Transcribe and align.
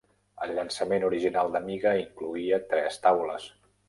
El 0.43 0.51
llançament 0.59 1.03
original 1.09 1.51
d'Amiga 1.55 1.91
incloïa 2.05 2.59
tres 2.73 2.97
taules. 3.05 3.47